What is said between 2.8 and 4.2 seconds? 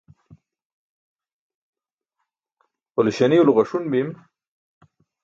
hole śaniulo ġaṣun bim